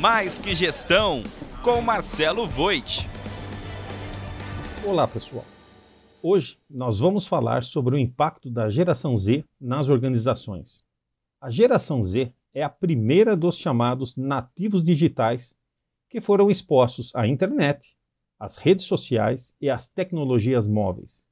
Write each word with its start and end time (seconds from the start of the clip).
Mais 0.00 0.38
que 0.38 0.54
Gestão, 0.54 1.24
com 1.64 1.80
Marcelo 1.80 2.46
Voit. 2.46 3.08
Olá, 4.86 5.08
pessoal. 5.08 5.44
Hoje 6.22 6.56
nós 6.70 7.00
vamos 7.00 7.26
falar 7.26 7.64
sobre 7.64 7.96
o 7.96 7.98
impacto 7.98 8.48
da 8.48 8.68
geração 8.68 9.16
Z 9.16 9.44
nas 9.60 9.88
organizações. 9.88 10.84
A 11.40 11.50
geração 11.50 12.04
Z 12.04 12.32
é 12.54 12.62
a 12.62 12.68
primeira 12.68 13.36
dos 13.36 13.58
chamados 13.58 14.16
nativos 14.16 14.84
digitais 14.84 15.52
que 16.08 16.20
foram 16.20 16.48
expostos 16.48 17.12
à 17.16 17.26
internet, 17.26 17.96
às 18.38 18.54
redes 18.54 18.84
sociais 18.84 19.52
e 19.60 19.68
às 19.68 19.88
tecnologias 19.88 20.68
móveis. 20.68 21.26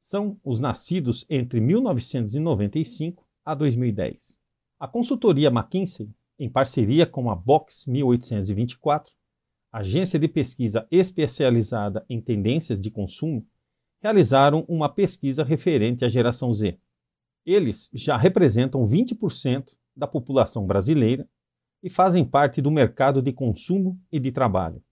São 0.00 0.38
os 0.44 0.60
nascidos 0.60 1.26
entre 1.28 1.60
1995 1.60 3.26
a 3.44 3.52
2010. 3.52 4.38
A 4.78 4.86
consultoria 4.86 5.48
McKinsey 5.48 6.08
em 6.38 6.48
parceria 6.48 7.06
com 7.06 7.30
a 7.30 7.34
Box 7.34 7.90
1824, 7.90 9.12
agência 9.72 10.18
de 10.18 10.28
pesquisa 10.28 10.86
especializada 10.90 12.04
em 12.08 12.20
tendências 12.20 12.80
de 12.80 12.90
consumo, 12.90 13.46
realizaram 14.00 14.64
uma 14.68 14.88
pesquisa 14.88 15.42
referente 15.42 16.04
à 16.04 16.08
geração 16.08 16.52
Z. 16.52 16.78
Eles 17.44 17.88
já 17.92 18.16
representam 18.16 18.86
20% 18.86 19.76
da 19.94 20.06
população 20.06 20.66
brasileira 20.66 21.28
e 21.82 21.88
fazem 21.88 22.24
parte 22.24 22.60
do 22.60 22.70
mercado 22.70 23.22
de 23.22 23.32
consumo 23.32 23.98
e 24.10 24.18
de 24.18 24.32
trabalho. 24.32 24.82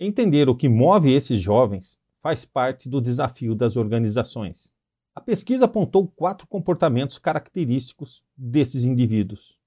Entender 0.00 0.48
o 0.48 0.56
que 0.56 0.68
move 0.68 1.12
esses 1.12 1.40
jovens 1.40 2.00
faz 2.20 2.44
parte 2.44 2.88
do 2.88 3.00
desafio 3.00 3.54
das 3.54 3.76
organizações. 3.76 4.72
A 5.14 5.20
pesquisa 5.20 5.66
apontou 5.66 6.08
quatro 6.08 6.46
comportamentos 6.46 7.18
característicos 7.18 8.24
desses 8.36 8.84
indivíduos. 8.84 9.58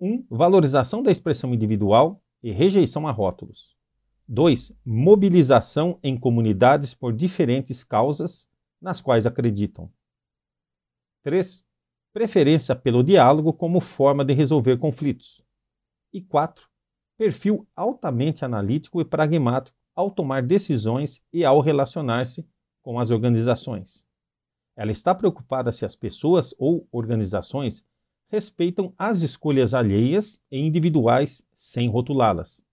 1. 0.00 0.06
Um, 0.06 0.26
valorização 0.30 1.02
da 1.02 1.10
expressão 1.10 1.54
individual 1.54 2.22
e 2.42 2.50
rejeição 2.50 3.06
a 3.06 3.10
rótulos. 3.10 3.74
2. 4.28 4.72
Mobilização 4.84 5.98
em 6.02 6.18
comunidades 6.18 6.94
por 6.94 7.12
diferentes 7.12 7.84
causas 7.84 8.48
nas 8.80 9.00
quais 9.00 9.26
acreditam. 9.26 9.90
3. 11.22 11.66
Preferência 12.12 12.76
pelo 12.76 13.02
diálogo 13.02 13.52
como 13.52 13.80
forma 13.80 14.24
de 14.24 14.32
resolver 14.32 14.78
conflitos. 14.78 15.42
E 16.12 16.20
4. 16.20 16.68
Perfil 17.16 17.66
altamente 17.74 18.44
analítico 18.44 19.00
e 19.00 19.04
pragmático 19.04 19.76
ao 19.94 20.10
tomar 20.10 20.42
decisões 20.42 21.22
e 21.32 21.44
ao 21.44 21.60
relacionar-se 21.60 22.46
com 22.82 22.98
as 22.98 23.10
organizações. 23.10 24.06
Ela 24.76 24.90
está 24.90 25.14
preocupada 25.14 25.70
se 25.70 25.84
as 25.84 25.94
pessoas 25.94 26.54
ou 26.58 26.86
organizações 26.90 27.84
respeitam 28.34 28.92
as 28.98 29.22
escolhas 29.22 29.74
alheias 29.74 30.40
e 30.50 30.58
individuais 30.58 31.46
sem 31.54 31.88
rotulá-las. 31.88 32.66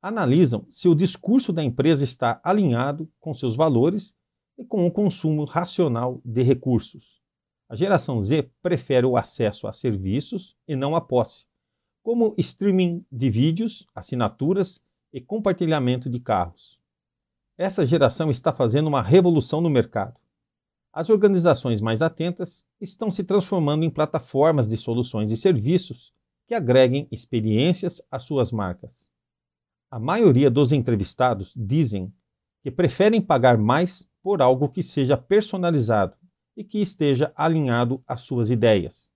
Analisam 0.00 0.64
se 0.70 0.88
o 0.88 0.94
discurso 0.94 1.52
da 1.52 1.62
empresa 1.62 2.02
está 2.02 2.40
alinhado 2.42 3.06
com 3.20 3.34
seus 3.34 3.54
valores 3.54 4.16
e 4.56 4.64
com 4.64 4.86
o 4.86 4.90
consumo 4.90 5.44
racional 5.44 6.22
de 6.24 6.42
recursos. 6.42 7.20
A 7.68 7.76
geração 7.76 8.22
Z 8.22 8.50
prefere 8.62 9.04
o 9.04 9.18
acesso 9.18 9.66
a 9.66 9.72
serviços 9.72 10.56
e 10.66 10.74
não 10.74 10.96
a 10.96 11.00
posse, 11.00 11.44
como 12.02 12.34
streaming 12.38 13.04
de 13.12 13.28
vídeos, 13.28 13.86
assinaturas 13.94 14.82
e 15.12 15.20
compartilhamento 15.20 16.08
de 16.08 16.20
carros. 16.20 16.80
Essa 17.58 17.84
geração 17.84 18.30
está 18.30 18.50
fazendo 18.50 18.86
uma 18.86 19.02
revolução 19.02 19.60
no 19.60 19.68
mercado 19.68 20.18
as 20.96 21.10
organizações 21.10 21.82
mais 21.82 22.00
atentas 22.00 22.64
estão 22.80 23.10
se 23.10 23.22
transformando 23.22 23.84
em 23.84 23.90
plataformas 23.90 24.70
de 24.70 24.78
soluções 24.78 25.30
e 25.30 25.36
serviços 25.36 26.10
que 26.46 26.54
agreguem 26.54 27.06
experiências 27.12 28.00
às 28.10 28.22
suas 28.22 28.50
marcas. 28.50 29.10
A 29.90 29.98
maioria 30.00 30.50
dos 30.50 30.72
entrevistados 30.72 31.52
dizem 31.54 32.10
que 32.62 32.70
preferem 32.70 33.20
pagar 33.20 33.58
mais 33.58 34.08
por 34.22 34.40
algo 34.40 34.70
que 34.70 34.82
seja 34.82 35.18
personalizado 35.18 36.16
e 36.56 36.64
que 36.64 36.80
esteja 36.80 37.30
alinhado 37.36 38.02
às 38.06 38.22
suas 38.22 38.48
ideias. 38.48 39.12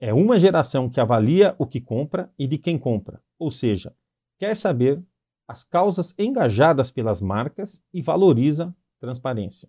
É 0.00 0.12
uma 0.12 0.40
geração 0.40 0.90
que 0.90 1.00
avalia 1.00 1.54
o 1.56 1.68
que 1.68 1.80
compra 1.80 2.32
e 2.36 2.48
de 2.48 2.58
quem 2.58 2.76
compra, 2.76 3.22
ou 3.38 3.52
seja, 3.52 3.94
quer 4.40 4.56
saber 4.56 5.00
as 5.46 5.62
causas 5.62 6.12
engajadas 6.18 6.90
pelas 6.90 7.20
marcas 7.20 7.80
e 7.94 8.02
valoriza 8.02 8.74
transparência 8.98 9.68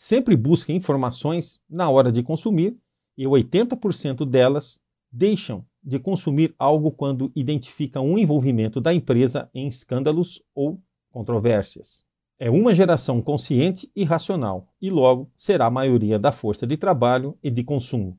sempre 0.00 0.34
busca 0.34 0.72
informações 0.72 1.60
na 1.68 1.90
hora 1.90 2.10
de 2.10 2.22
consumir 2.22 2.74
e 3.18 3.24
80% 3.24 4.24
delas 4.24 4.80
deixam 5.12 5.62
de 5.84 5.98
consumir 5.98 6.54
algo 6.58 6.90
quando 6.90 7.30
identificam 7.36 8.06
um 8.06 8.16
envolvimento 8.16 8.80
da 8.80 8.94
empresa 8.94 9.50
em 9.52 9.68
escândalos 9.68 10.42
ou 10.54 10.80
controvérsias. 11.10 12.02
É 12.38 12.48
uma 12.50 12.72
geração 12.72 13.20
consciente 13.20 13.92
e 13.94 14.02
racional, 14.02 14.72
e 14.80 14.88
logo 14.88 15.30
será 15.36 15.66
a 15.66 15.70
maioria 15.70 16.18
da 16.18 16.32
força 16.32 16.66
de 16.66 16.78
trabalho 16.78 17.36
e 17.42 17.50
de 17.50 17.62
consumo. 17.62 18.18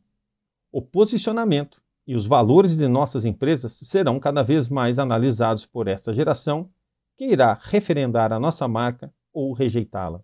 O 0.71 0.83
posicionamento 0.83 1.81
e 2.05 2.13
os 2.13 2.27
valores 2.27 2.77
de 2.77 2.87
nossas 2.87 3.25
empresas 3.25 3.73
serão 3.73 4.19
cada 4.19 4.43
vez 4.43 4.69
mais 4.69 4.99
analisados 4.99 5.65
por 5.65 5.87
essa 5.87 6.13
geração, 6.13 6.69
que 7.17 7.25
irá 7.25 7.57
referendar 7.59 8.31
a 8.31 8.39
nossa 8.39 8.67
marca 8.67 9.11
ou 9.33 9.51
rejeitá-la. 9.51 10.23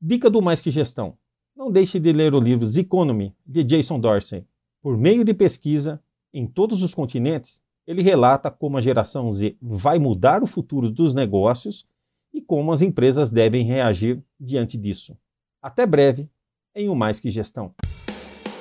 Dica 0.00 0.30
do 0.30 0.40
Mais 0.40 0.60
Que 0.60 0.70
Gestão. 0.70 1.14
Não 1.56 1.72
deixe 1.72 1.98
de 1.98 2.12
ler 2.12 2.32
o 2.32 2.40
livro 2.40 2.64
Economy, 2.78 3.34
de 3.44 3.64
Jason 3.64 3.98
Dorsey. 3.98 4.44
Por 4.80 4.96
meio 4.96 5.24
de 5.24 5.34
pesquisa, 5.34 6.00
em 6.32 6.46
todos 6.46 6.84
os 6.84 6.94
continentes, 6.94 7.60
ele 7.84 8.00
relata 8.00 8.48
como 8.48 8.76
a 8.76 8.80
geração 8.80 9.30
Z 9.32 9.56
vai 9.60 9.98
mudar 9.98 10.42
o 10.42 10.46
futuro 10.46 10.88
dos 10.88 11.14
negócios 11.14 11.84
e 12.32 12.40
como 12.40 12.70
as 12.70 12.80
empresas 12.80 13.32
devem 13.32 13.64
reagir 13.64 14.22
diante 14.38 14.78
disso. 14.78 15.16
Até 15.60 15.84
breve 15.84 16.28
em 16.74 16.88
O 16.88 16.94
Mais 16.94 17.18
Que 17.18 17.28
Gestão. 17.28 17.74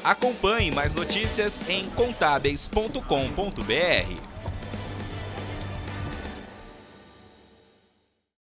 Acompanhe 0.04 0.72
mais 0.72 0.96
notícias 0.96 1.62
em 1.70 1.88
contábeis.com.br. 1.92 4.37